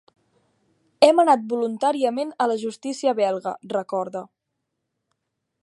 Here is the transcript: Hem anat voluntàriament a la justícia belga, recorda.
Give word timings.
Hem 1.07 1.19
anat 1.23 1.43
voluntàriament 1.51 2.31
a 2.45 2.47
la 2.53 2.57
justícia 2.63 3.15
belga, 3.21 3.55
recorda. 3.75 4.25